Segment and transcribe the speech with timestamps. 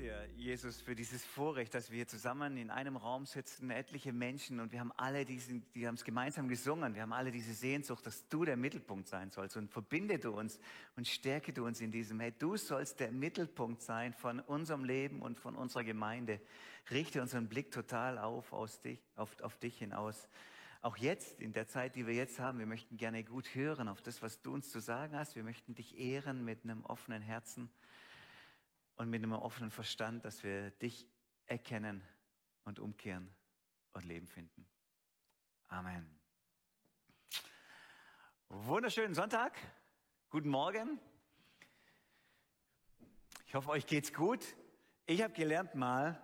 [0.00, 4.72] dir, Jesus, für dieses Vorrecht, dass wir zusammen in einem Raum sitzen, etliche Menschen und
[4.72, 8.26] wir haben alle diesen, die haben es gemeinsam gesungen, wir haben alle diese Sehnsucht, dass
[8.28, 10.58] du der Mittelpunkt sein sollst und verbinde du uns
[10.96, 15.20] und stärke du uns in diesem, hey, du sollst der Mittelpunkt sein von unserem Leben
[15.20, 16.40] und von unserer Gemeinde.
[16.90, 20.28] Richte unseren Blick total auf, aus dich, auf, auf dich hinaus.
[20.80, 24.00] Auch jetzt, in der Zeit, die wir jetzt haben, wir möchten gerne gut hören auf
[24.00, 25.36] das, was du uns zu sagen hast.
[25.36, 27.70] Wir möchten dich ehren mit einem offenen Herzen
[29.00, 31.08] und mit einem offenen Verstand, dass wir dich
[31.46, 32.06] erkennen
[32.64, 33.34] und umkehren
[33.92, 34.68] und Leben finden.
[35.68, 36.20] Amen.
[38.50, 39.56] Wunderschönen Sonntag.
[40.28, 41.00] Guten Morgen.
[43.46, 44.44] Ich hoffe, euch geht's gut.
[45.06, 46.22] Ich habe gelernt mal,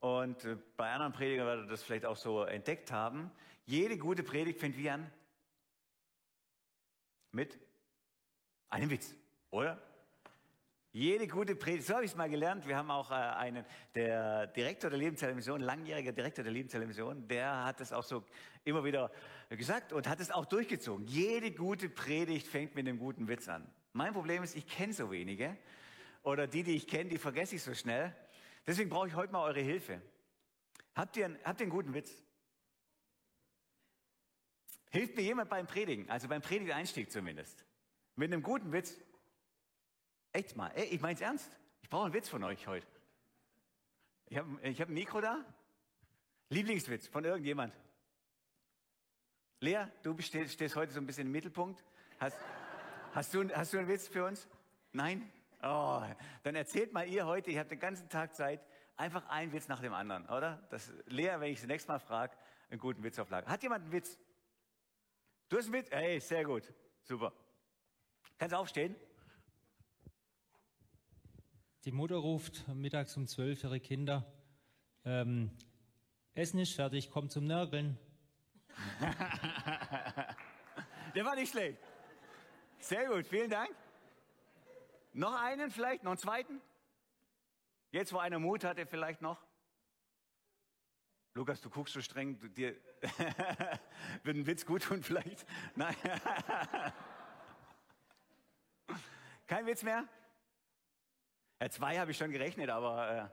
[0.00, 3.30] und äh, bei anderen Predigern werdet ihr das vielleicht auch so entdeckt haben,
[3.64, 5.10] jede gute Predigt fängt wie an?
[7.32, 7.58] Mit
[8.68, 9.14] einem Witz,
[9.50, 9.87] oder?
[10.92, 12.66] Jede gute Predigt, so habe ich es mal gelernt.
[12.66, 17.80] Wir haben auch äh, einen, der Direktor der Lebenstelevision, langjähriger Direktor der Lebenstelevision, der hat
[17.82, 18.24] es auch so
[18.64, 19.10] immer wieder
[19.50, 21.06] gesagt und hat es auch durchgezogen.
[21.06, 23.70] Jede gute Predigt fängt mit einem guten Witz an.
[23.92, 25.56] Mein Problem ist, ich kenne so wenige
[26.22, 28.14] oder die, die ich kenne, die vergesse ich so schnell.
[28.66, 30.00] Deswegen brauche ich heute mal eure Hilfe.
[30.94, 32.10] Habt ihr, habt ihr einen guten Witz?
[34.90, 37.64] Hilft mir jemand beim Predigen, also beim Predigeinstieg zumindest.
[38.16, 38.96] Mit einem guten Witz.
[40.32, 41.50] Echt mal, ey, ich mein's ernst.
[41.82, 42.86] Ich brauche einen Witz von euch heute.
[44.26, 45.44] Ich habe ich hab ein Mikro da.
[46.50, 47.74] Lieblingswitz von irgendjemand.
[49.60, 51.82] Lea, du stehst, stehst heute so ein bisschen im Mittelpunkt.
[52.20, 52.36] Hast,
[53.12, 54.48] hast, du, hast du einen Witz für uns?
[54.92, 55.30] Nein?
[55.62, 56.02] Oh,
[56.42, 58.64] dann erzählt mal ihr heute, ich habe den ganzen Tag Zeit,
[58.96, 60.66] einfach einen Witz nach dem anderen, oder?
[60.70, 62.36] Das, Lea, wenn ich sie nächstes Mal frage,
[62.70, 63.48] einen guten Witz auf Lager.
[63.48, 64.18] Hat jemand einen Witz?
[65.48, 65.90] Du hast einen Witz?
[65.90, 66.72] Hey, sehr gut.
[67.02, 67.32] Super.
[68.38, 68.94] Kannst aufstehen?
[71.88, 74.30] Die Mutter ruft mittags um zwölf ihre Kinder.
[75.06, 75.50] Ähm,
[76.34, 77.98] Essen ist fertig, komm zum Nörgeln.
[81.14, 81.78] Der war nicht schlecht.
[82.78, 83.74] Sehr gut, vielen Dank.
[85.14, 86.60] Noch einen vielleicht, noch einen zweiten?
[87.90, 89.42] Jetzt, wo einer Mut hatte, vielleicht noch?
[91.32, 92.76] Lukas, du guckst so streng, du, dir
[94.24, 95.46] wird ein Witz gut tun vielleicht?
[95.74, 95.96] Nein.
[99.46, 100.06] Kein Witz mehr?
[101.60, 103.28] Ja, zwei habe ich schon gerechnet, aber äh,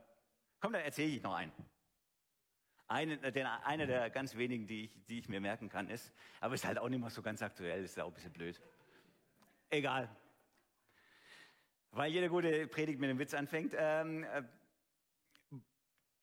[0.59, 1.51] komm, dann erzähle ich noch einen.
[2.87, 6.11] Eine, äh, den, eine der ganz wenigen, die ich, die ich mir merken kann, ist,
[6.39, 8.59] aber ist halt auch nicht mehr so ganz aktuell, ist ja auch ein bisschen blöd.
[9.69, 10.09] Egal.
[11.91, 13.73] Weil jede gute Predigt mit einem Witz anfängt.
[13.77, 14.43] Ähm, äh,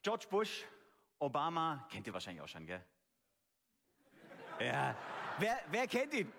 [0.02, 0.64] George Bush,
[1.18, 2.84] Obama, kennt ihr wahrscheinlich auch schon, gell?
[4.60, 4.96] Ja.
[5.38, 6.32] Wer, wer kennt ihn?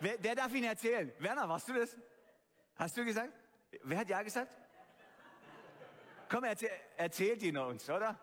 [0.00, 1.12] Wer, der darf ihn erzählen.
[1.18, 1.96] Werner, warst du das?
[2.74, 3.32] Hast du gesagt?
[3.82, 4.56] Wer hat ja gesagt?
[6.34, 8.18] Komm, erzähl, erzählt ihn uns, oder?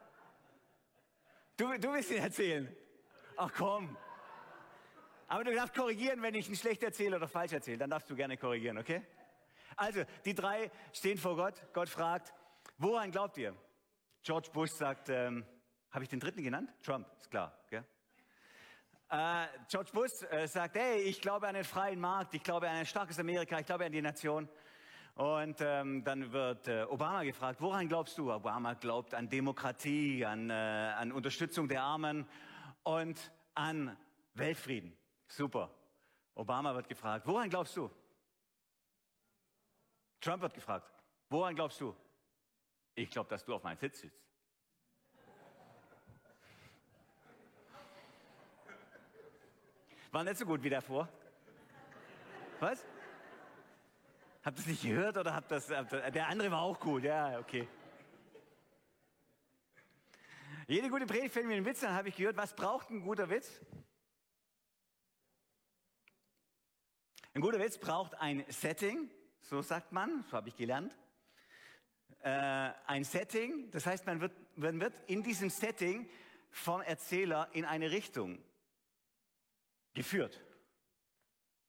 [1.55, 2.75] Du, du willst ihn erzählen.
[3.37, 3.95] Ach komm.
[5.29, 7.77] Aber du darfst korrigieren, wenn ich ihn schlecht erzähle oder falsch erzähle.
[7.77, 9.01] Dann darfst du gerne korrigieren, okay?
[9.77, 11.63] Also, die drei stehen vor Gott.
[11.71, 12.33] Gott fragt,
[12.77, 13.55] woran glaubt ihr?
[14.23, 15.45] George Bush sagt, ähm,
[15.91, 16.69] habe ich den dritten genannt?
[16.83, 17.57] Trump, ist klar.
[17.69, 17.85] Gell?
[19.07, 22.75] Äh, George Bush äh, sagt, hey, ich glaube an den freien Markt, ich glaube an
[22.75, 24.49] ein starkes Amerika, ich glaube an die Nation.
[25.15, 28.31] Und ähm, dann wird äh, Obama gefragt, woran glaubst du?
[28.31, 32.25] Obama glaubt an Demokratie, an, äh, an Unterstützung der Armen
[32.83, 33.97] und an
[34.33, 34.97] Weltfrieden.
[35.27, 35.69] Super.
[36.33, 37.91] Obama wird gefragt, woran glaubst du?
[40.21, 40.89] Trump wird gefragt,
[41.29, 41.95] woran glaubst du?
[42.95, 44.21] Ich glaube, dass du auf meinem Sitz sitzt.
[50.11, 51.07] War nicht so gut wie davor.
[52.59, 52.85] Was?
[54.43, 57.03] Habt ihr es nicht gehört oder habt das, habt das, der andere war auch gut,
[57.03, 57.67] ja, okay.
[60.67, 63.29] Jede gute Predigt fällt mir einen Witz, dann habe ich gehört, was braucht ein guter
[63.29, 63.61] Witz?
[67.33, 70.97] Ein guter Witz braucht ein Setting, so sagt man, so habe ich gelernt.
[72.23, 76.09] Äh, ein Setting, das heißt, man wird, man wird in diesem Setting
[76.49, 78.39] vom Erzähler in eine Richtung
[79.93, 80.41] geführt.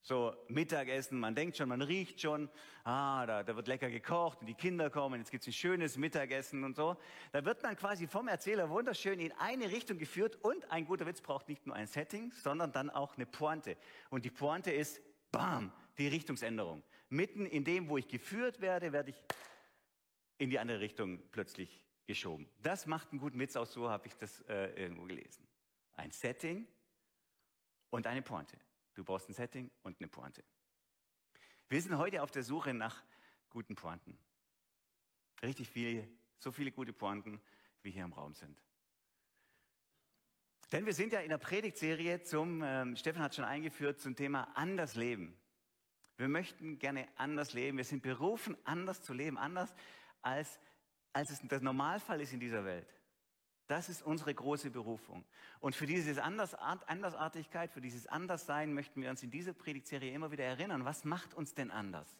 [0.04, 2.50] So Mittagessen, man denkt schon, man riecht schon,
[2.82, 6.64] ah, da, da wird lecker gekocht und die Kinder kommen, jetzt gibt's ein schönes Mittagessen
[6.64, 6.96] und so.
[7.30, 11.20] Da wird man quasi vom Erzähler wunderschön in eine Richtung geführt und ein guter Witz
[11.20, 13.76] braucht nicht nur ein Setting, sondern dann auch eine Pointe.
[14.10, 15.00] Und die Pointe ist,
[15.30, 16.82] bam, die Richtungsänderung.
[17.08, 19.22] Mitten in dem, wo ich geführt werde, werde ich
[20.38, 22.48] in die andere Richtung plötzlich geschoben.
[22.60, 25.46] Das macht einen guten Witz aus, so habe ich das äh, irgendwo gelesen.
[25.94, 26.66] Ein Setting
[27.90, 28.58] und eine Pointe.
[28.94, 30.44] Du brauchst ein Setting und eine Pointe.
[31.68, 33.02] Wir sind heute auf der Suche nach
[33.50, 34.18] guten Pointen.
[35.42, 36.08] Richtig viele,
[36.38, 37.40] so viele gute Pointen,
[37.82, 38.60] wie hier im Raum sind.
[40.70, 44.44] Denn wir sind ja in der Predigtserie zum, ähm, Stefan hat schon eingeführt, zum Thema
[44.56, 45.38] anders leben.
[46.16, 47.76] Wir möchten gerne anders leben.
[47.76, 49.74] Wir sind berufen, anders zu leben, anders
[50.22, 50.60] als,
[51.12, 52.86] als es der Normalfall ist in dieser Welt.
[53.68, 55.24] Das ist unsere große Berufung.
[55.60, 60.44] Und für diese Andersartigkeit, für dieses Anderssein möchten wir uns in dieser Predigtserie immer wieder
[60.44, 60.84] erinnern.
[60.84, 62.16] Was macht uns denn anders?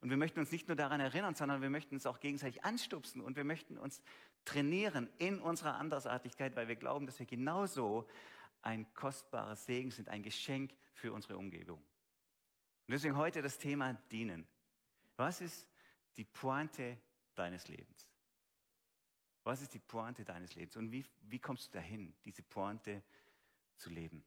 [0.00, 3.20] Und wir möchten uns nicht nur daran erinnern, sondern wir möchten uns auch gegenseitig anstupsen
[3.20, 4.02] und wir möchten uns
[4.44, 8.06] trainieren in unserer Andersartigkeit, weil wir glauben, dass wir genauso
[8.62, 11.78] ein kostbares Segen sind, ein Geschenk für unsere Umgebung.
[11.78, 14.46] Und deswegen heute das Thema Dienen.
[15.16, 15.66] Was ist
[16.16, 16.98] die Pointe
[17.34, 18.08] deines Lebens?
[19.46, 20.76] Was ist die Pointe deines Lebens?
[20.76, 23.00] Und wie, wie kommst du dahin, diese Pointe
[23.76, 24.24] zu leben?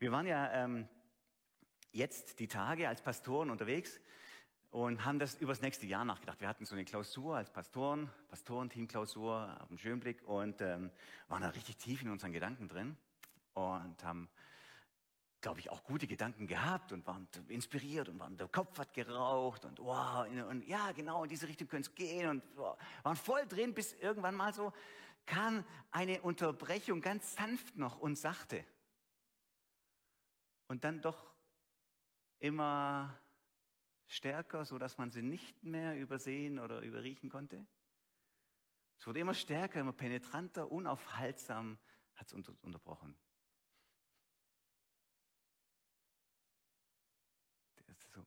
[0.00, 0.88] Wir waren ja ähm,
[1.92, 4.00] jetzt die Tage als Pastoren unterwegs
[4.72, 6.40] und haben das übers nächste Jahr nachgedacht.
[6.40, 10.90] Wir hatten so eine Klausur als Pastoren, Pastorenteam-Klausur auf dem Schönblick und ähm,
[11.28, 12.96] waren da richtig tief in unseren Gedanken drin
[13.54, 14.28] und haben,
[15.42, 19.64] glaube ich, auch gute Gedanken gehabt und waren inspiriert und waren, der Kopf hat geraucht
[19.64, 23.46] und wow, und ja, genau, in diese Richtung könnte es gehen und wow, waren voll
[23.46, 24.72] drin, bis irgendwann mal so
[25.26, 28.64] kam eine Unterbrechung ganz sanft noch und sachte.
[30.68, 31.32] Und dann doch
[32.38, 33.18] immer
[34.06, 37.66] stärker, so dass man sie nicht mehr übersehen oder überriechen konnte.
[38.98, 41.78] Es wurde immer stärker, immer penetranter, unaufhaltsam
[42.14, 43.16] hat es unter, unterbrochen.
[47.76, 48.26] Der erste, so.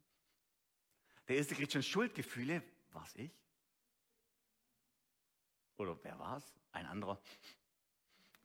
[1.28, 2.62] Der erste kriegt schon Schuldgefühle.
[2.92, 3.32] War es ich?
[5.78, 6.44] Oder wer war es?
[6.72, 7.20] Ein anderer.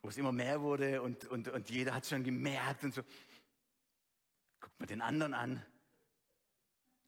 [0.03, 3.03] Wo es immer mehr wurde und, und, und jeder hat schon gemerkt und so.
[4.61, 5.65] Guckt mal den anderen an.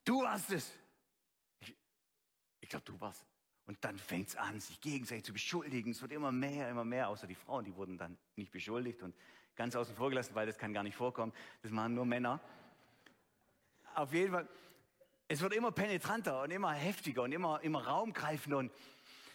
[0.05, 0.73] Du hast es.
[1.61, 1.75] Ich,
[2.61, 3.25] ich glaube, du warst.
[3.67, 5.93] Und dann fängt es an, sich gegenseitig zu beschuldigen.
[5.93, 9.15] Es wird immer mehr, immer mehr, außer die Frauen, die wurden dann nicht beschuldigt und
[9.55, 11.33] ganz außen vor gelassen, weil das kann gar nicht vorkommen.
[11.63, 12.41] Das machen nur Männer.
[13.95, 14.49] Auf jeden Fall,
[15.32, 18.70] es wird immer penetranter und immer heftiger und immer, immer raumgreifender und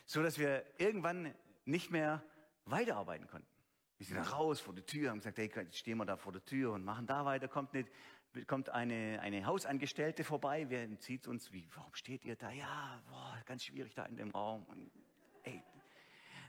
[0.06, 1.34] so, dass wir irgendwann
[1.66, 2.24] nicht mehr
[2.66, 3.48] weiterarbeiten konnten.
[3.98, 6.46] Wir sind raus vor der Tür, haben gesagt, hey, jetzt stehen wir da vor der
[6.46, 7.90] Tür und machen da weiter, kommt nicht,
[8.46, 12.52] kommt eine, eine Hausangestellte vorbei, wer sieht uns, wie, warum steht ihr da?
[12.52, 14.66] Ja, boah, ganz schwierig da in dem Raum.
[14.66, 14.92] Und,
[15.46, 15.64] ey,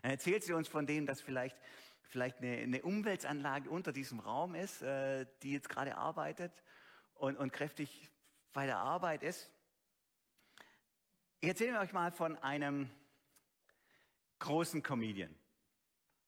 [0.02, 1.56] dann erzählt sie uns von dem, dass vielleicht,
[2.02, 6.52] vielleicht eine, eine Umweltanlage unter diesem Raum ist, äh, die jetzt gerade arbeitet
[7.14, 8.10] und, und kräftig
[8.52, 9.50] bei der Arbeit ist.
[11.40, 12.90] Ich erzähle euch mal von einem
[14.38, 15.34] großen Comedian.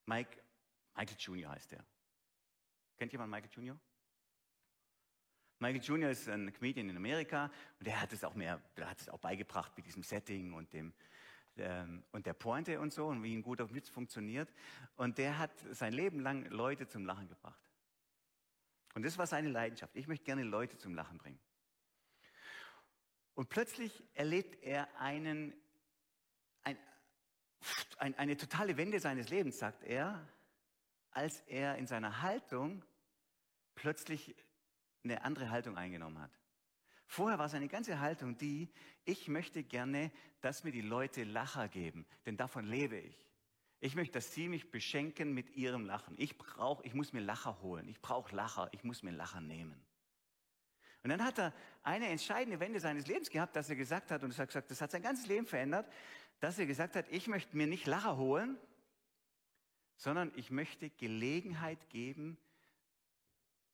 [0.05, 0.41] Mike,
[0.95, 1.51] Michael Jr.
[1.51, 1.85] heißt er.
[2.97, 3.79] Kennt jemand Michael Jr.?
[5.59, 6.09] Michael Jr.
[6.09, 9.19] ist ein Comedian in Amerika und er hat es auch mehr, er hat es auch
[9.19, 10.93] beigebracht mit diesem Setting und dem
[11.57, 14.51] ähm, und der Pointe und so und wie ein guter Witz funktioniert.
[14.95, 17.59] Und der hat sein Leben lang Leute zum Lachen gebracht.
[18.93, 19.95] Und das war seine Leidenschaft.
[19.95, 21.39] Ich möchte gerne Leute zum Lachen bringen.
[23.33, 25.53] Und plötzlich erlebt er einen,
[26.63, 26.77] ein,
[27.97, 30.27] ein, eine totale Wende seines Lebens, sagt er,
[31.11, 32.83] als er in seiner Haltung
[33.75, 34.35] plötzlich
[35.03, 36.31] eine andere Haltung eingenommen hat.
[37.05, 38.71] Vorher war seine ganze Haltung die,
[39.03, 43.21] ich möchte gerne, dass mir die Leute Lacher geben, denn davon lebe ich.
[43.83, 46.13] Ich möchte, dass sie mich beschenken mit ihrem Lachen.
[46.19, 47.89] Ich brauche, ich muss mir Lacher holen.
[47.89, 48.69] Ich brauche Lacher.
[48.73, 49.83] Ich muss mir Lacher nehmen.
[51.03, 51.53] Und dann hat er
[51.83, 54.81] eine entscheidende Wende seines Lebens gehabt, dass er gesagt hat, und das hat, gesagt, das
[54.81, 55.91] hat sein ganzes Leben verändert,
[56.39, 58.57] dass er gesagt hat, ich möchte mir nicht Lacher holen,
[59.95, 62.37] sondern ich möchte Gelegenheit geben,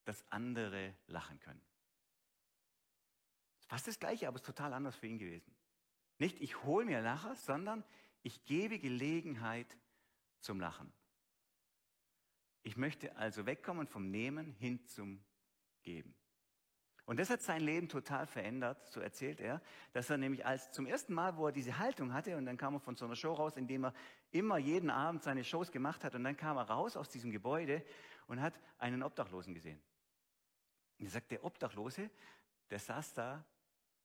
[0.05, 1.61] dass andere lachen können.
[3.67, 5.53] Fast das Gleiche, aber es ist total anders für ihn gewesen.
[6.19, 7.83] Nicht ich hole mir Lacher, sondern
[8.23, 9.77] ich gebe Gelegenheit
[10.39, 10.91] zum Lachen.
[12.63, 15.23] Ich möchte also wegkommen vom Nehmen hin zum
[15.83, 16.15] Geben.
[17.07, 19.61] Und das hat sein Leben total verändert, so erzählt er,
[19.93, 22.73] dass er nämlich als zum ersten Mal, wo er diese Haltung hatte, und dann kam
[22.73, 23.93] er von so einer Show raus, indem er
[24.31, 27.81] immer jeden Abend seine Shows gemacht hat, und dann kam er raus aus diesem Gebäude
[28.27, 29.81] und hat einen Obdachlosen gesehen.
[30.99, 32.11] Und er sagt, der Obdachlose,
[32.69, 33.45] der saß da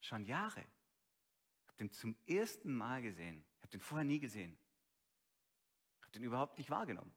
[0.00, 0.61] schon Jahre.
[0.61, 3.44] Ich habe den zum ersten Mal gesehen.
[3.56, 4.56] Ich habe den vorher nie gesehen.
[5.99, 7.12] Ich habe den überhaupt nicht wahrgenommen.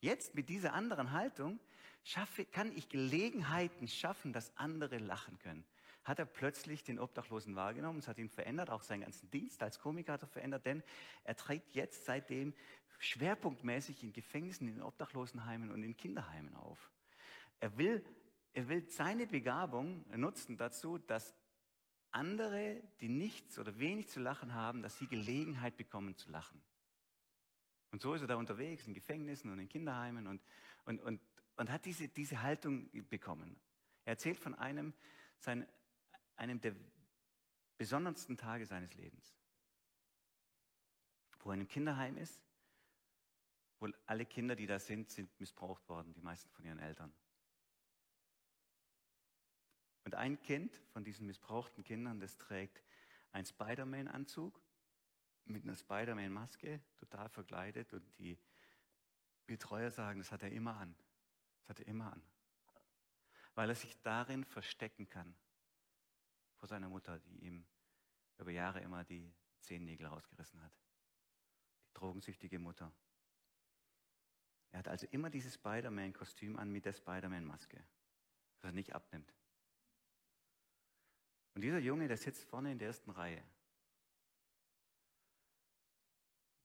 [0.00, 1.60] Jetzt mit dieser anderen Haltung
[2.02, 5.64] schaffe, kann ich Gelegenheiten schaffen, dass andere lachen können.
[6.04, 9.78] Hat er plötzlich den Obdachlosen wahrgenommen, es hat ihn verändert, auch seinen ganzen Dienst als
[9.78, 10.82] Komiker hat er verändert, denn
[11.22, 12.54] er trägt jetzt seitdem
[12.98, 16.90] schwerpunktmäßig in Gefängnissen, in Obdachlosenheimen und in Kinderheimen auf.
[17.60, 18.04] Er will
[18.54, 21.34] er will seine Begabung nutzen dazu, dass
[22.10, 26.60] andere, die nichts oder wenig zu lachen haben, dass sie Gelegenheit bekommen zu lachen.
[27.90, 30.42] Und so ist er da unterwegs in Gefängnissen und in Kinderheimen und,
[30.84, 31.20] und, und,
[31.56, 33.60] und hat diese, diese Haltung bekommen.
[34.04, 34.94] Er erzählt von einem,
[35.38, 35.66] sein,
[36.36, 36.74] einem der
[37.76, 39.36] besondersten Tage seines Lebens,
[41.40, 42.42] wo er in einem Kinderheim ist,
[43.80, 47.12] wo alle Kinder, die da sind, sind missbraucht worden, die meisten von ihren Eltern.
[50.04, 52.82] Und ein Kind von diesen missbrauchten Kindern, das trägt
[53.32, 54.60] einen Spider-Man-Anzug
[55.44, 58.38] mit einer Spider-Man-Maske, total verkleidet und die
[59.46, 60.94] Betreuer sagen, das hat er immer an.
[61.62, 62.22] Das hat er immer an.
[63.54, 65.34] Weil er sich darin verstecken kann
[66.56, 67.66] vor seiner Mutter, die ihm
[68.38, 70.72] über Jahre immer die Zehennägel rausgerissen hat.
[71.88, 72.92] Die drogensüchtige Mutter.
[74.72, 77.84] Er hat also immer dieses Spider-Man-Kostüm an mit der Spider-Man-Maske,
[78.54, 79.32] das er nicht abnimmt.
[81.54, 83.44] Und dieser Junge, der sitzt vorne in der ersten Reihe.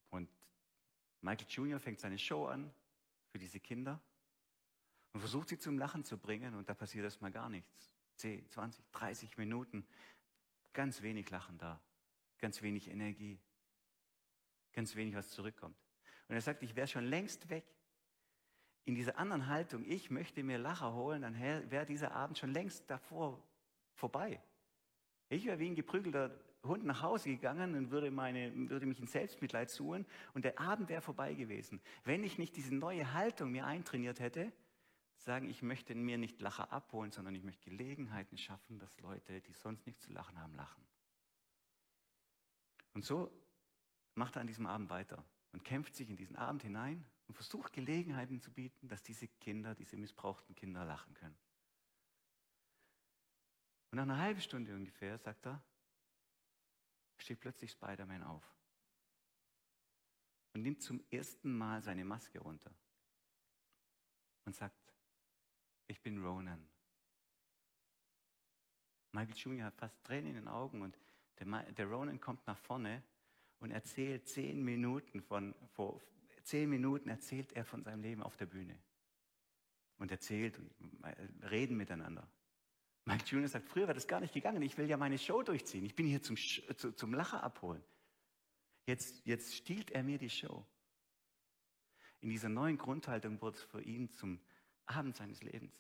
[0.09, 0.29] Und
[1.21, 1.79] Michael Jr.
[1.79, 2.73] fängt seine Show an
[3.29, 4.01] für diese Kinder
[5.17, 7.91] und versucht sie zum Lachen zu bringen und da passiert erstmal gar nichts.
[8.17, 9.83] 10, 20, 30 Minuten,
[10.73, 11.81] ganz wenig Lachen da,
[12.37, 13.39] ganz wenig Energie,
[14.73, 15.75] ganz wenig, was zurückkommt.
[16.27, 17.65] Und er sagt, ich wäre schon längst weg.
[18.85, 22.87] In dieser anderen Haltung, ich möchte mir Lacher holen, dann wäre dieser Abend schon längst
[22.87, 23.43] davor
[23.95, 24.39] vorbei.
[25.29, 29.07] Ich wäre wie ein geprügelter Hund nach Hause gegangen und würde, meine, würde mich in
[29.07, 30.05] Selbstmitleid suchen
[30.35, 31.81] und der Abend wäre vorbei gewesen.
[32.03, 34.53] Wenn ich nicht diese neue Haltung mir eintrainiert hätte,
[35.23, 39.53] sagen, ich möchte mir nicht Lacher abholen, sondern ich möchte Gelegenheiten schaffen, dass Leute, die
[39.53, 40.83] sonst nichts zu lachen haben, lachen.
[42.93, 43.31] Und so
[44.15, 47.73] macht er an diesem Abend weiter und kämpft sich in diesen Abend hinein und versucht
[47.73, 51.37] Gelegenheiten zu bieten, dass diese Kinder, diese missbrauchten Kinder lachen können.
[53.91, 55.63] Und nach einer halben Stunde ungefähr, sagt er,
[57.17, 58.43] steht plötzlich Spider-Man auf
[60.53, 62.73] und nimmt zum ersten Mal seine Maske runter
[64.45, 64.96] und sagt,
[65.87, 66.67] ich bin Ronan.
[69.11, 69.65] Michael Jr.
[69.65, 70.97] hat fast Tränen in den Augen und
[71.39, 73.03] der, der Ronan kommt nach vorne
[73.59, 76.01] und erzählt zehn Minuten von, vor
[76.43, 78.77] zehn Minuten erzählt er von seinem Leben auf der Bühne.
[79.97, 80.71] Und erzählt und
[81.49, 82.27] reden miteinander.
[83.05, 84.61] Mike Junior sagt, früher wäre das gar nicht gegangen.
[84.61, 85.85] Ich will ja meine Show durchziehen.
[85.85, 87.83] Ich bin hier zum, zum Lacher abholen.
[88.85, 90.65] Jetzt, jetzt stiehlt er mir die Show.
[92.19, 94.39] In dieser neuen Grundhaltung wurde es für ihn zum
[94.87, 95.79] Abend seines Lebens,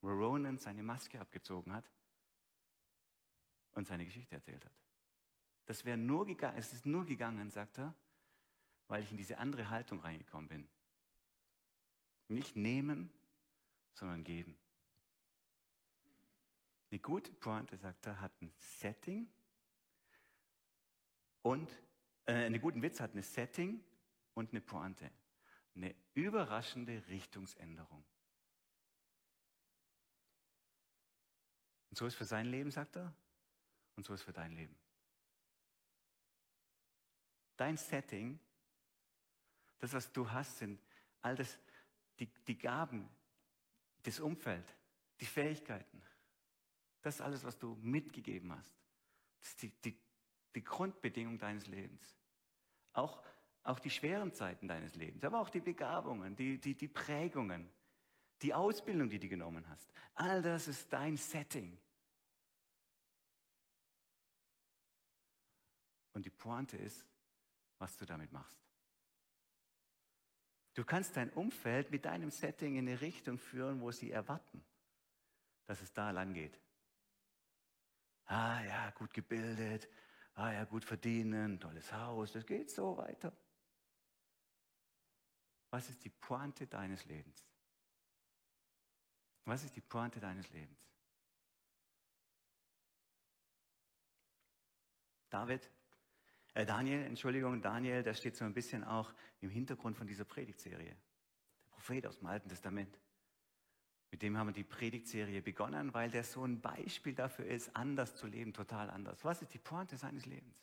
[0.00, 1.90] wo Ronan seine Maske abgezogen hat
[3.72, 4.72] und seine Geschichte erzählt hat.
[5.66, 7.94] Das wäre nur gegangen, es ist nur gegangen, sagt er,
[8.88, 10.68] weil ich in diese andere Haltung reingekommen bin.
[12.28, 13.10] Nicht nehmen,
[13.92, 14.56] sondern geben.
[16.90, 19.28] Eine gute Pointe, sagt er, hat ein Setting
[21.42, 21.70] und
[22.26, 23.82] äh, einen guten Witz hat ein Setting
[24.34, 25.10] und eine Pointe.
[25.74, 28.04] Eine überraschende Richtungsänderung.
[31.96, 33.10] Und so ist für sein Leben, sagt er,
[33.96, 34.76] und so ist für dein Leben.
[37.56, 38.38] Dein Setting,
[39.78, 40.78] das, was du hast, sind
[41.22, 41.58] all das,
[42.18, 43.08] die, die Gaben,
[44.02, 44.76] das Umfeld,
[45.20, 46.02] die Fähigkeiten.
[47.00, 48.76] Das ist alles, was du mitgegeben hast.
[49.40, 49.98] Das ist die, die,
[50.54, 52.14] die Grundbedingung deines Lebens.
[52.92, 53.22] Auch,
[53.62, 57.70] auch die schweren Zeiten deines Lebens, aber auch die Begabungen, die, die, die Prägungen,
[58.42, 59.90] die Ausbildung, die du genommen hast.
[60.14, 61.78] All das ist dein Setting.
[66.16, 67.04] Und die Pointe ist,
[67.76, 68.58] was du damit machst.
[70.72, 74.64] Du kannst dein Umfeld mit deinem Setting in eine Richtung führen, wo sie erwarten,
[75.66, 76.58] dass es da lang geht.
[78.24, 79.90] Ah ja, gut gebildet.
[80.32, 82.32] Ah ja, gut verdienen, tolles Haus.
[82.32, 83.30] Das geht so weiter.
[85.68, 87.44] Was ist die Pointe deines Lebens?
[89.44, 90.80] Was ist die Pointe deines Lebens?
[95.28, 95.70] David,
[96.56, 100.96] äh Daniel, Entschuldigung, Daniel, der steht so ein bisschen auch im Hintergrund von dieser Predigtserie.
[100.96, 102.98] Der Prophet aus dem Alten Testament.
[104.10, 108.16] Mit dem haben wir die Predigtserie begonnen, weil der so ein Beispiel dafür ist, anders
[108.16, 109.24] zu leben, total anders.
[109.24, 110.56] Was ist die Pointe seines Lebens?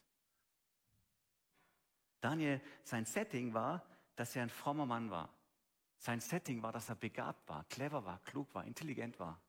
[2.21, 3.85] Daniel, sein Setting war,
[4.15, 5.29] dass er ein frommer Mann war.
[5.97, 9.39] Sein Setting war, dass er begabt war, clever war, klug war, intelligent war.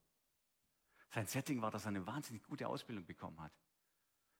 [1.08, 3.52] Sein Setting war, dass er eine wahnsinnig gute Ausbildung bekommen hat.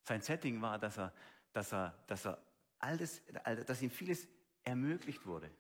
[0.03, 1.15] Sein Setting war, dass er,
[1.55, 2.39] dass er, dass er
[2.79, 3.23] alles,
[3.67, 4.29] dass ihm vieles
[4.65, 5.51] ermöglicht wurde.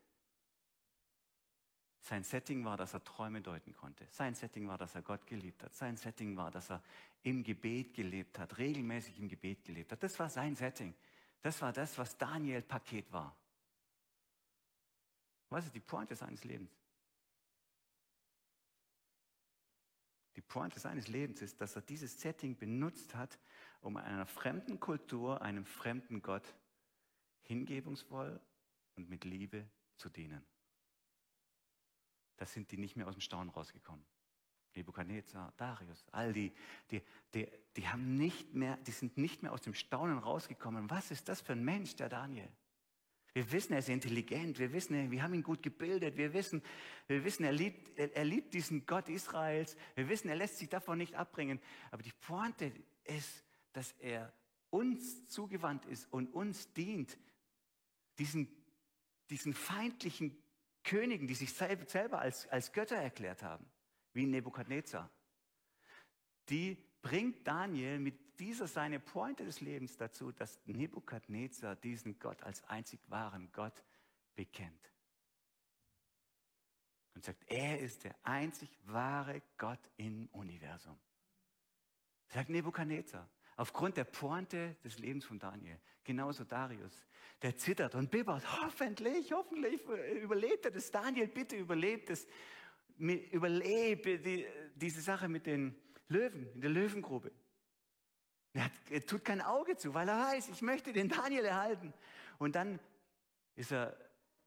[2.01, 4.07] Sein Setting war, dass er Träume deuten konnte.
[4.11, 5.73] Sein Setting war, dass er Gott geliebt hat.
[5.73, 6.83] Sein Setting war, dass er
[7.23, 10.03] im Gebet gelebt hat, regelmäßig im Gebet gelebt hat.
[10.03, 10.95] Das war sein Setting.
[11.41, 13.35] Das war das, was Daniel Paket war.
[15.49, 16.71] Was ist die Pointe seines Lebens?
[20.37, 23.39] Die Pointe seines Lebens ist, dass er dieses Setting benutzt hat,
[23.85, 26.55] um einer fremden Kultur, einem fremden Gott
[27.43, 28.41] hingebungsvoll
[28.97, 30.45] und mit Liebe zu dienen.
[32.37, 34.05] Da sind die nicht mehr aus dem Staunen rausgekommen.
[34.75, 36.53] Nebukadnezar, Darius, all die,
[36.91, 37.01] die,
[37.33, 40.91] die, die, haben nicht mehr, die sind nicht mehr aus dem Staunen rausgekommen.
[40.91, 42.49] Was ist das für ein Mensch, der Daniel?
[43.35, 44.59] Wir wissen, er ist intelligent.
[44.59, 46.17] Wir wissen, wir haben ihn gut gebildet.
[46.17, 46.63] Wir wissen,
[47.07, 49.77] wir wissen, er liebt, er, er liebt diesen Gott Israels.
[49.95, 51.61] Wir wissen, er lässt sich davon nicht abbringen.
[51.91, 52.73] Aber die Pointe
[53.05, 53.44] ist,
[53.75, 54.33] dass er
[54.71, 57.19] uns zugewandt ist und uns dient,
[58.19, 58.49] diesen,
[59.31, 60.43] diesen feindlichen
[60.83, 63.67] Königen, die sich selber als, als Götter erklärt haben,
[64.13, 65.11] wie Nebukadnezar,
[66.49, 72.63] die bringt Daniel mit dieser seine Pointe des Lebens dazu, dass Nebukadnezar diesen Gott als
[72.65, 73.85] einzig wahren Gott
[74.35, 74.91] bekennt.
[77.15, 80.99] Und sagt, er ist der einzig wahre Gott im Universum.
[82.27, 83.29] Sagt Nebukadnezar.
[83.57, 85.79] Aufgrund der Pointe des Lebens von Daniel.
[86.03, 87.07] Genauso Darius.
[87.43, 88.45] Der zittert und bibbert.
[88.63, 89.81] Hoffentlich, hoffentlich
[90.23, 90.91] überlebt er das.
[90.91, 92.27] Daniel, bitte überlebt es.
[92.99, 95.77] Überlebe die, diese Sache mit den
[96.09, 97.33] Löwen, in der Löwengrube.
[98.53, 101.93] Er, hat, er tut kein Auge zu, weil er weiß, ich möchte den Daniel erhalten.
[102.39, 102.79] Und dann
[103.57, 103.97] ist er,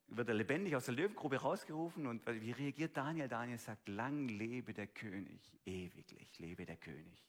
[0.07, 2.07] wird er lebendig aus der Löwengrube rausgerufen.
[2.07, 3.27] Und wie reagiert Daniel?
[3.27, 7.25] Daniel sagt, lang lebe der König, ewiglich lebe der König.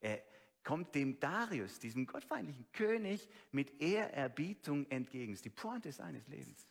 [0.00, 0.22] Er,
[0.64, 5.32] kommt dem Darius, diesem gottfeindlichen König, mit Ehrerbietung entgegen.
[5.32, 6.66] Das ist die Pointe seines Lebens.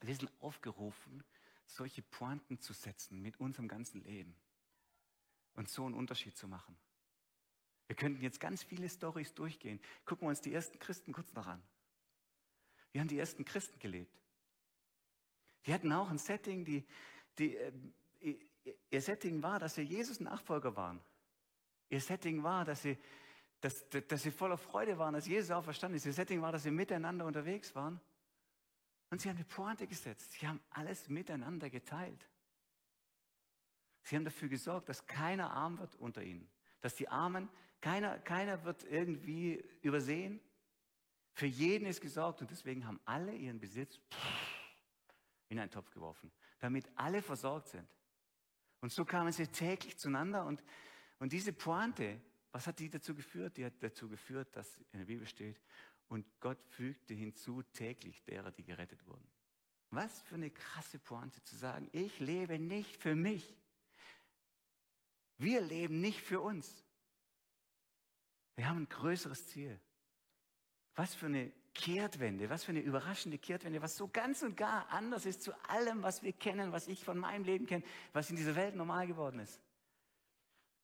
[0.00, 1.24] Wir sind aufgerufen,
[1.66, 4.36] solche Pointen zu setzen mit unserem ganzen Leben
[5.54, 6.76] und so einen Unterschied zu machen.
[7.88, 9.80] Wir könnten jetzt ganz viele Stories durchgehen.
[10.04, 11.62] Gucken wir uns die ersten Christen kurz noch an.
[12.92, 14.14] Wie haben die ersten Christen gelebt?
[15.66, 16.86] Die hatten auch ein Setting, die,
[17.38, 17.72] die, äh,
[18.90, 21.00] ihr Setting war, dass sie Jesus Nachfolger waren.
[21.88, 22.98] Ihr Setting war, dass sie,
[23.60, 26.06] dass, dass sie voller Freude waren, dass Jesus auch verstanden ist.
[26.06, 28.00] Ihr Setting war, dass sie miteinander unterwegs waren.
[29.10, 30.32] Und sie haben eine Pointe gesetzt.
[30.32, 32.28] Sie haben alles miteinander geteilt.
[34.02, 36.48] Sie haben dafür gesorgt, dass keiner arm wird unter ihnen.
[36.80, 37.48] Dass die Armen,
[37.80, 40.40] keiner, keiner wird irgendwie übersehen.
[41.32, 44.00] Für jeden ist gesorgt und deswegen haben alle ihren Besitz
[45.48, 47.88] in einen Topf geworfen, damit alle versorgt sind.
[48.80, 50.62] Und so kamen sie täglich zueinander und
[51.18, 52.20] und diese Pointe,
[52.52, 53.56] was hat die dazu geführt?
[53.56, 55.60] Die hat dazu geführt, dass in der Bibel steht,
[56.08, 59.28] und Gott fügte hinzu täglich derer, die gerettet wurden.
[59.90, 63.56] Was für eine krasse Pointe zu sagen, ich lebe nicht für mich.
[65.36, 66.84] Wir leben nicht für uns.
[68.56, 69.78] Wir haben ein größeres Ziel.
[70.94, 75.26] Was für eine Kehrtwende, was für eine überraschende Kehrtwende, was so ganz und gar anders
[75.26, 78.56] ist zu allem, was wir kennen, was ich von meinem Leben kenne, was in dieser
[78.56, 79.60] Welt normal geworden ist.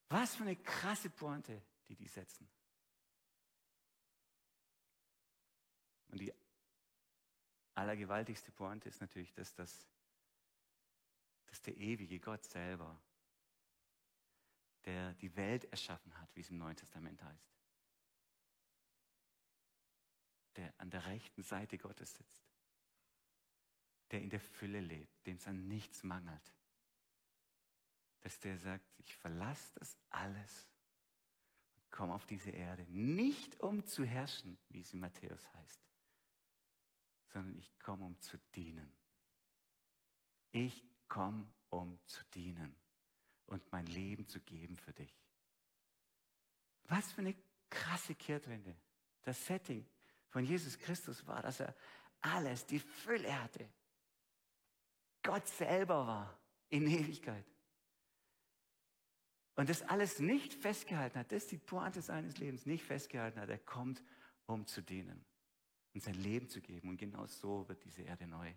[0.09, 2.47] Was für eine krasse Pointe, die die setzen.
[6.09, 6.33] Und die
[7.73, 9.87] allergewaltigste Pointe ist natürlich, dass, das,
[11.47, 12.99] dass der ewige Gott selber,
[14.85, 17.55] der die Welt erschaffen hat, wie es im Neuen Testament heißt,
[20.55, 22.47] der an der rechten Seite Gottes sitzt,
[24.11, 26.53] der in der Fülle lebt, dem es an nichts mangelt,
[28.25, 30.67] dass der sagt, ich verlasse das alles
[31.75, 35.79] und komme auf diese Erde, nicht um zu herrschen, wie es in Matthäus heißt,
[37.27, 38.91] sondern ich komme, um zu dienen.
[40.49, 42.75] Ich komme, um zu dienen
[43.45, 45.15] und mein Leben zu geben für dich.
[46.85, 47.35] Was für eine
[47.69, 48.75] krasse Kehrtwende.
[49.21, 49.87] Das Setting
[50.29, 51.75] von Jesus Christus war, dass er
[52.21, 53.69] alles, die Fülle hatte.
[55.21, 57.45] Gott selber war in Ewigkeit.
[59.55, 63.49] Und das alles nicht festgehalten hat, das ist die Pointe seines Lebens, nicht festgehalten hat.
[63.49, 64.03] Er kommt,
[64.47, 65.23] um zu dienen
[65.93, 66.89] und sein Leben zu geben.
[66.89, 68.51] Und genau so wird diese Erde neu.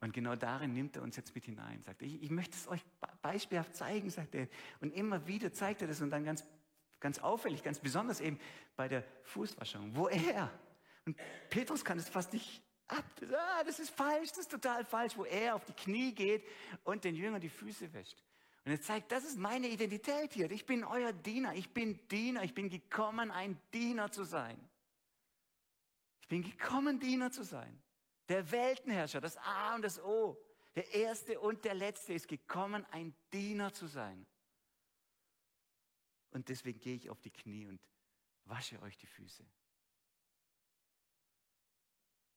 [0.00, 1.82] Und genau darin nimmt er uns jetzt mit hinein.
[1.82, 2.84] Sagt, ich, ich möchte es euch
[3.22, 4.48] beispielhaft zeigen, sagt er.
[4.80, 6.44] Und immer wieder zeigt er das und dann ganz,
[7.00, 8.38] ganz auffällig, ganz besonders eben
[8.76, 10.50] bei der Fußwaschung, wo er,
[11.04, 11.16] und
[11.50, 15.24] Petrus kann es fast nicht ab, ah, das ist falsch, das ist total falsch, wo
[15.24, 16.46] er auf die Knie geht
[16.84, 18.22] und den Jüngern die Füße wäscht.
[18.64, 20.50] Und er zeigt, das ist meine Identität hier.
[20.50, 21.54] Ich bin euer Diener.
[21.54, 22.44] Ich bin Diener.
[22.44, 24.58] Ich bin gekommen, ein Diener zu sein.
[26.20, 27.82] Ich bin gekommen, Diener zu sein.
[28.28, 30.38] Der Weltenherrscher, das A und das O.
[30.74, 34.26] Der Erste und der Letzte ist gekommen, ein Diener zu sein.
[36.30, 37.80] Und deswegen gehe ich auf die Knie und
[38.44, 39.44] wasche euch die Füße.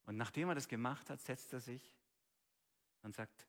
[0.06, 1.94] Und nachdem er das gemacht hat, setzt er sich
[3.04, 3.48] und sagt,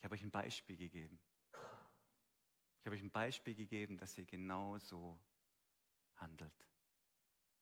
[0.00, 1.20] ich habe euch ein Beispiel gegeben.
[1.52, 5.20] Ich habe euch ein Beispiel gegeben, dass ihr genau so
[6.16, 6.66] handelt.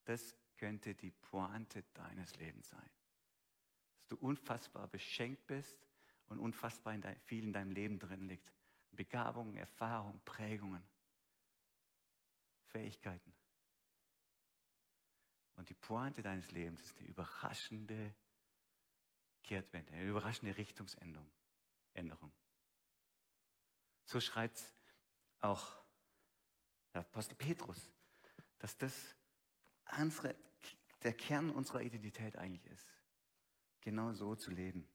[0.05, 2.91] Das könnte die Pointe deines Lebens sein.
[3.97, 5.77] Dass du unfassbar beschenkt bist
[6.29, 8.53] und unfassbar in dein, viel in deinem Leben drin liegt.
[8.93, 10.89] Begabungen, Erfahrungen, Prägungen,
[12.67, 13.35] Fähigkeiten.
[15.57, 18.15] Und die Pointe deines Lebens ist eine überraschende
[19.43, 21.29] Kehrtwende, eine überraschende Richtungsänderung.
[21.99, 22.33] Änderung.
[24.05, 24.63] So schreibt
[25.41, 25.77] auch
[26.95, 27.93] der Apostel Petrus,
[28.59, 29.17] dass das
[29.99, 30.35] unsere,
[31.03, 32.89] der Kern unserer Identität eigentlich ist.
[33.81, 34.89] Genau so zu leben.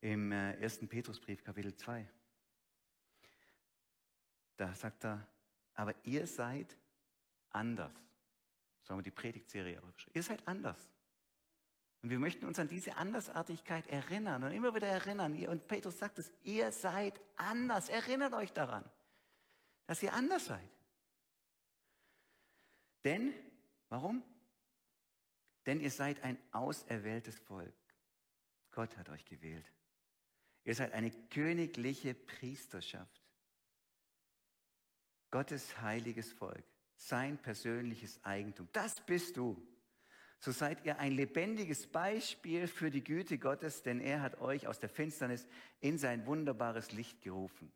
[0.00, 2.08] Im äh, ersten Petrusbrief, Kapitel 2,
[4.56, 5.26] da sagt er,
[5.74, 6.76] aber ihr seid
[7.50, 7.94] anders.
[8.82, 10.88] So haben wir die Predigtserie auch Ihr seid anders.
[12.06, 15.44] Und wir möchten uns an diese Andersartigkeit erinnern und immer wieder erinnern.
[15.48, 17.88] Und Petrus sagt es, ihr seid anders.
[17.88, 18.88] Erinnert euch daran,
[19.88, 20.70] dass ihr anders seid.
[23.02, 23.34] Denn,
[23.88, 24.22] warum?
[25.66, 27.74] Denn ihr seid ein auserwähltes Volk.
[28.70, 29.66] Gott hat euch gewählt.
[30.62, 33.20] Ihr seid eine königliche Priesterschaft.
[35.32, 36.62] Gottes heiliges Volk,
[36.94, 38.68] sein persönliches Eigentum.
[38.72, 39.60] Das bist du.
[40.38, 44.78] So seid ihr ein lebendiges Beispiel für die Güte Gottes, denn er hat euch aus
[44.78, 45.46] der Finsternis
[45.80, 47.72] in sein wunderbares Licht gerufen.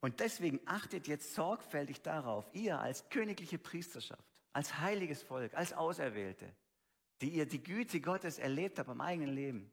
[0.00, 6.50] Und deswegen achtet jetzt sorgfältig darauf, ihr als königliche Priesterschaft, als heiliges Volk, als Auserwählte,
[7.20, 9.70] die ihr die Güte Gottes erlebt habt am eigenen Leben.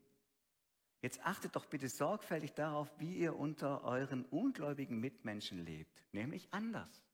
[1.01, 7.06] Jetzt achtet doch bitte sorgfältig darauf, wie ihr unter euren ungläubigen Mitmenschen lebt, nämlich anders.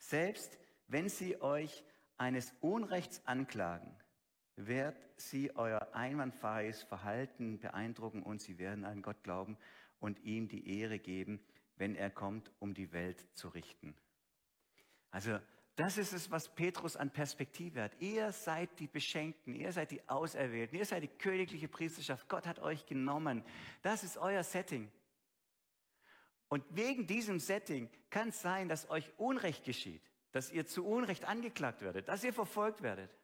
[0.00, 0.58] Selbst
[0.88, 1.84] wenn sie euch
[2.16, 3.94] eines Unrechts anklagen,
[4.56, 9.56] wird sie euer einwandfreies Verhalten beeindrucken und sie werden an Gott glauben
[10.00, 11.40] und ihm die Ehre geben,
[11.76, 13.94] wenn er kommt, um die Welt zu richten.
[15.10, 15.38] Also
[15.76, 17.92] das ist es, was Petrus an Perspektive hat.
[18.00, 22.28] Ihr seid die Beschenkten, ihr seid die Auserwählten, ihr seid die königliche Priesterschaft.
[22.28, 23.44] Gott hat euch genommen.
[23.82, 24.90] Das ist euer Setting.
[26.50, 31.24] Und wegen diesem Setting kann es sein, dass euch Unrecht geschieht, dass ihr zu Unrecht
[31.24, 33.16] angeklagt werdet, dass ihr verfolgt werdet.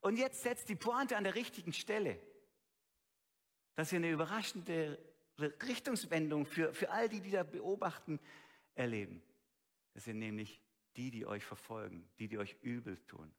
[0.00, 2.18] Und jetzt setzt die Pointe an der richtigen Stelle,
[3.74, 4.98] dass ihr eine überraschende
[5.38, 8.18] Richtungswendung für, für all die, die da beobachten,
[8.74, 9.22] erleben.
[9.92, 10.62] Das sind nämlich
[10.96, 13.30] die, die euch verfolgen, die, die euch übel tun,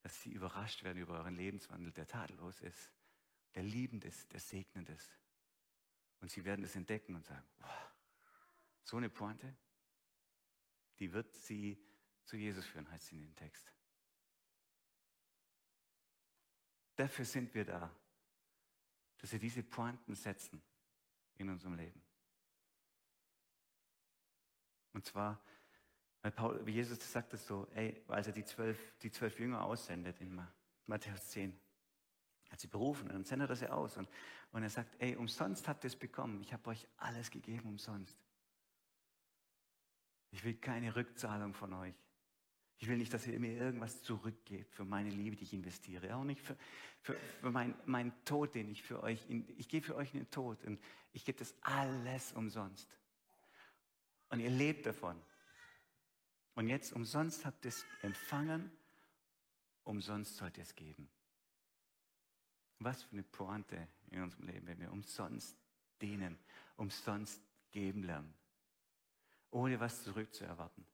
[0.00, 2.92] dass sie überrascht werden über euren Lebenswandel, der tadellos ist,
[3.54, 5.16] der liebend ist, der segnend ist.
[6.20, 7.81] Und sie werden es entdecken und sagen, wow,
[8.82, 9.56] so eine Pointe,
[10.98, 11.78] die wird sie
[12.24, 13.72] zu Jesus führen, heißt sie in dem Text.
[16.96, 17.90] Dafür sind wir da,
[19.18, 20.62] dass wir diese Pointen setzen
[21.36, 22.02] in unserem Leben.
[24.92, 25.42] Und zwar,
[26.20, 30.20] weil Paul, Jesus sagt es so, ey, als er die zwölf, die zwölf Jünger aussendet
[30.20, 30.40] in
[30.86, 31.58] Matthäus 10,
[32.50, 34.08] hat sie berufen und dann sendet er sie aus und,
[34.52, 38.22] und er sagt, ey, umsonst habt ihr es bekommen, ich habe euch alles gegeben umsonst.
[40.32, 41.94] Ich will keine Rückzahlung von euch.
[42.78, 46.16] Ich will nicht, dass ihr mir irgendwas zurückgebt für meine Liebe, die ich investiere.
[46.16, 46.56] Auch nicht für,
[47.02, 50.28] für, für meinen mein Tod, den ich für euch, in, ich gebe für euch einen
[50.30, 52.88] Tod und ich gebe das alles umsonst.
[54.30, 55.20] Und ihr lebt davon.
[56.54, 58.72] Und jetzt umsonst habt ihr es empfangen,
[59.84, 61.08] umsonst sollt ihr es geben.
[62.78, 65.56] Was für eine Pointe in unserem Leben, wenn wir umsonst
[66.00, 66.38] dienen,
[66.76, 67.40] umsonst
[67.70, 68.41] geben lernen
[69.52, 70.84] ohne was zurückzuerwarten.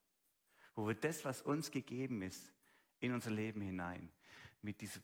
[0.75, 2.53] Wo wir das, was uns gegeben ist,
[3.01, 4.13] in unser Leben hinein,
[4.61, 5.01] mit dieser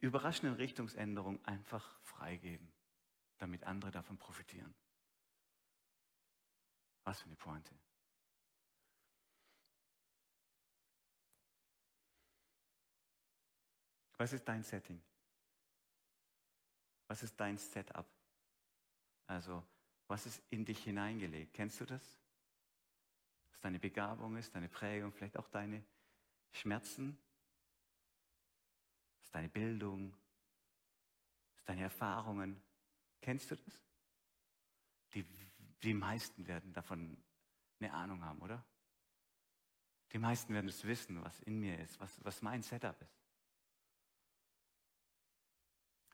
[0.00, 2.72] überraschenden Richtungsänderung einfach freigeben,
[3.38, 4.74] damit andere davon profitieren.
[7.04, 7.74] Was für eine Pointe.
[14.18, 15.02] Was ist dein Setting?
[17.08, 18.06] Was ist dein Setup?
[19.26, 19.64] Also,
[20.08, 21.54] was ist in dich hineingelegt?
[21.54, 22.02] Kennst du das?
[23.50, 25.84] Was deine Begabung ist, deine Prägung, vielleicht auch deine
[26.50, 27.18] Schmerzen,
[29.20, 30.14] was deine Bildung,
[31.54, 32.62] was deine Erfahrungen.
[33.20, 33.82] Kennst du das?
[35.14, 35.24] Die,
[35.82, 37.16] die meisten werden davon
[37.78, 38.64] eine Ahnung haben, oder?
[40.12, 43.22] Die meisten werden es wissen, was in mir ist, was, was mein Setup ist.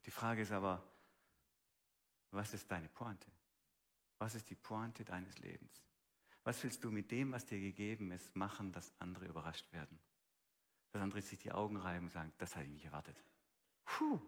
[0.07, 0.83] Die Frage ist aber,
[2.31, 3.31] was ist deine Pointe?
[4.19, 5.83] Was ist die Pointe deines Lebens?
[6.45, 9.99] Was willst du mit dem, was dir gegeben ist, machen, dass andere überrascht werden?
[10.93, 13.17] Dass andere sich die Augen reiben und sagen, das hatte ich nicht erwartet.
[13.85, 14.21] Puh.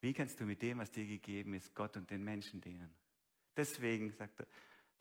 [0.00, 2.94] Wie kannst du mit dem, was dir gegeben ist, Gott und den Menschen dienen?
[3.56, 4.46] Deswegen, sagt,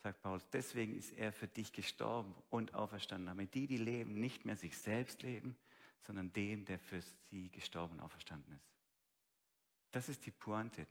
[0.02, 4.46] sagt Paulus, deswegen ist er für dich gestorben und auferstanden, damit die, die leben, nicht
[4.46, 5.58] mehr sich selbst leben,
[6.02, 8.74] sondern dem, der für sie gestorben und auferstanden ist.
[9.92, 10.88] Das ist die Pointe.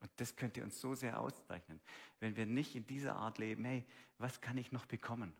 [0.00, 1.80] Und das könnte uns so sehr auszeichnen,
[2.20, 3.84] wenn wir nicht in dieser Art leben, hey,
[4.18, 5.32] was kann ich noch bekommen?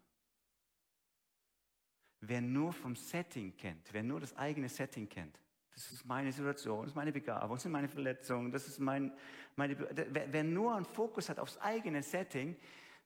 [2.21, 5.39] Wer nur vom Setting kennt, wer nur das eigene Setting kennt,
[5.73, 9.17] das ist meine Situation, das ist meine Begabung, das sind meine Verletzungen, das ist mein,
[9.55, 12.57] meine, wer, wer nur einen Fokus hat aufs eigene Setting,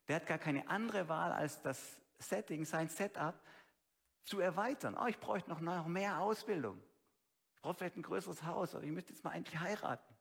[0.08, 3.38] der hat gar keine andere Wahl, als das Setting, sein Setup
[4.24, 4.96] zu erweitern.
[4.98, 6.82] Oh, ich bräuchte noch, mehr Ausbildung.
[7.56, 10.14] Ich brauche vielleicht ein größeres Haus, oder ich müsste jetzt mal endlich heiraten.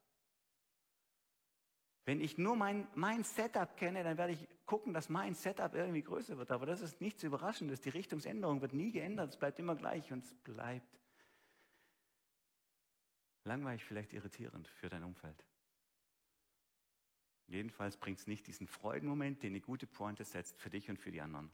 [2.05, 6.01] Wenn ich nur mein, mein Setup kenne, dann werde ich gucken, dass mein Setup irgendwie
[6.01, 6.51] größer wird.
[6.51, 7.81] Aber das ist nichts Überraschendes.
[7.81, 9.29] Die Richtungsänderung wird nie geändert.
[9.29, 11.01] Es bleibt immer gleich und es bleibt
[13.43, 15.43] Langweilig, vielleicht irritierend für dein Umfeld.
[17.47, 21.11] Jedenfalls bringt es nicht diesen Freudenmoment, den eine gute Pointe setzt für dich und für
[21.11, 21.51] die anderen.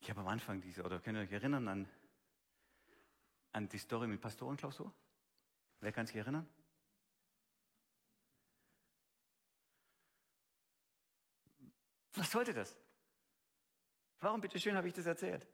[0.00, 1.88] Ich habe am Anfang diese, oder könnt ihr euch erinnern an,
[3.52, 4.92] an die Story mit Pastorenklausur?
[5.80, 6.46] Wer kann sich erinnern?
[12.14, 12.76] Was sollte das?
[14.20, 15.46] Warum bitteschön habe ich das erzählt?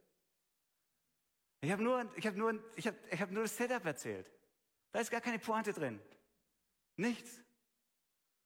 [1.61, 4.31] Ich habe nur, ich hab nur, ich hab, ich hab nur das Setup erzählt.
[4.91, 6.01] Da ist gar keine Pointe drin.
[6.95, 7.41] Nichts.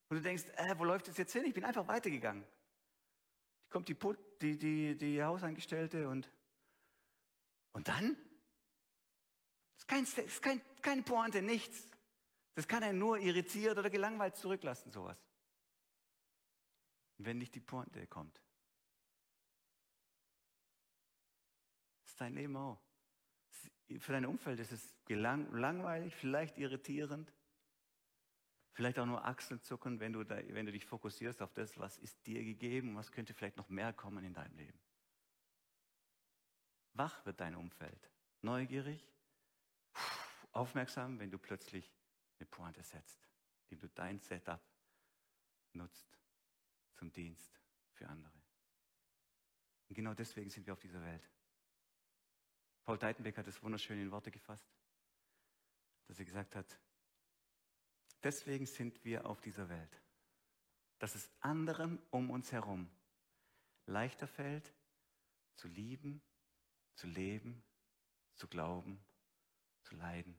[0.10, 1.46] Und du denkst, äh, wo läuft das jetzt hin?
[1.46, 2.46] Ich bin einfach weitergegangen.
[3.70, 3.98] Kommt die,
[4.42, 6.30] die, die, die Hausangestellte und,
[7.74, 8.16] und dann?
[9.74, 11.88] Das ist, kein, das ist kein, keine Pointe, nichts.
[12.54, 15.18] Das kann einen nur irritiert oder gelangweilt zurücklassen, sowas.
[17.18, 18.42] Wenn nicht die Pointe kommt.
[22.02, 22.82] Das ist dein Leben auch.
[24.00, 27.32] Für dein Umfeld ist es langweilig, vielleicht irritierend,
[28.74, 32.26] vielleicht auch nur Achselzucken, wenn du, da, wenn du dich fokussierst auf das, was ist
[32.26, 34.80] dir gegeben, was könnte vielleicht noch mehr kommen in deinem Leben.
[36.94, 38.10] Wach wird dein Umfeld,
[38.42, 39.08] neugierig,
[40.52, 41.94] aufmerksam, wenn du plötzlich
[42.40, 43.30] eine Pointe setzt,
[43.70, 44.62] indem du dein Setup
[45.74, 46.18] nutzt
[46.96, 47.60] zum Dienst
[47.94, 48.42] für andere.
[49.88, 51.30] Und genau deswegen sind wir auf dieser Welt.
[52.84, 54.68] Paul Deitenbeck hat es wunderschön in Worte gefasst,
[56.08, 56.80] dass er gesagt hat,
[58.24, 60.02] deswegen sind wir auf dieser Welt,
[61.00, 62.90] dass es anderen um uns herum
[63.88, 64.74] leichter fällt,
[65.56, 66.22] zu lieben,
[66.96, 67.64] zu leben,
[68.36, 69.04] zu glauben,
[69.84, 70.36] zu leiden,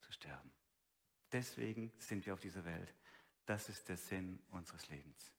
[0.00, 0.50] zu sterben.
[1.32, 2.94] Deswegen sind wir auf dieser Welt.
[3.44, 5.32] Das ist der Sinn unseres Lebens.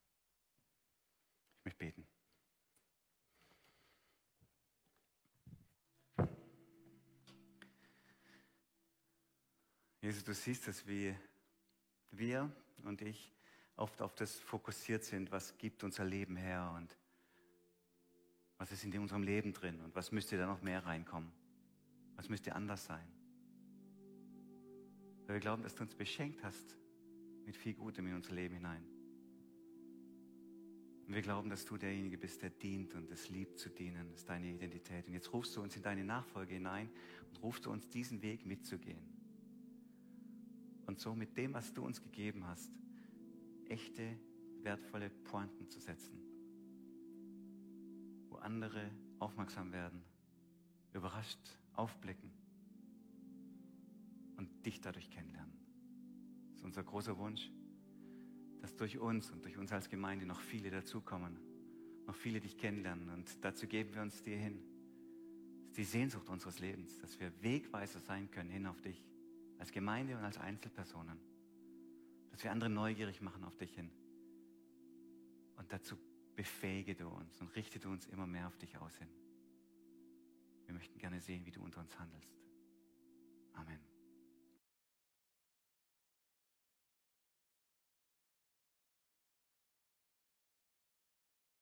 [1.59, 2.07] Ich möchte beten.
[10.01, 11.13] Jesus, du siehst es, wie
[12.11, 12.49] wir
[12.83, 13.33] und ich
[13.75, 16.97] oft auf das fokussiert sind, was gibt unser Leben her und
[18.57, 21.31] was ist in unserem Leben drin und was müsste da noch mehr reinkommen?
[22.15, 23.07] Was müsste anders sein?
[25.25, 26.77] Weil wir glauben, dass du uns beschenkt hast
[27.45, 28.98] mit viel Gutem in unser Leben hinein.
[31.09, 34.11] Und wir glauben, dass du derjenige bist, der dient und es liebt zu dienen.
[34.11, 35.07] Das ist deine Identität.
[35.07, 36.87] Und jetzt rufst du uns in deine Nachfolge hinein
[37.29, 39.01] und rufst du uns diesen Weg mitzugehen
[40.85, 42.71] und so mit dem, was du uns gegeben hast,
[43.69, 44.19] echte,
[44.61, 46.21] wertvolle Pointen zu setzen,
[48.27, 50.03] wo andere aufmerksam werden,
[50.93, 52.31] überrascht aufblicken
[54.37, 55.57] und dich dadurch kennenlernen.
[56.49, 57.51] Das ist unser großer Wunsch,
[58.61, 61.39] dass durch uns und durch uns als Gemeinde noch viele dazukommen,
[62.05, 63.09] noch viele dich kennenlernen.
[63.09, 64.61] Und dazu geben wir uns dir hin.
[65.61, 69.03] Das ist die Sehnsucht unseres Lebens, dass wir Wegweiser sein können hin auf dich
[69.59, 71.19] als Gemeinde und als Einzelpersonen,
[72.31, 73.91] dass wir andere neugierig machen auf dich hin.
[75.57, 75.97] Und dazu
[76.35, 79.09] befähige du uns und richte du uns immer mehr auf dich aus hin.
[80.65, 82.39] Wir möchten gerne sehen, wie du unter uns handelst.